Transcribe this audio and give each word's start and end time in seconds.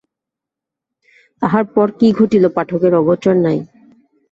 তাহার 1.41 1.65
পর 1.73 1.87
কী 1.99 2.07
ঘটিল 2.17 2.43
পাঠকের 2.55 2.93
অগোচর 2.95 3.35
নাই। 3.45 3.59